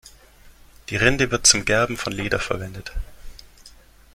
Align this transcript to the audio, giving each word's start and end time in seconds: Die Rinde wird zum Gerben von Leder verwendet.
Die 0.89 0.95
Rinde 0.95 1.29
wird 1.29 1.45
zum 1.45 1.63
Gerben 1.63 1.95
von 1.95 2.11
Leder 2.11 2.39
verwendet. 2.39 2.91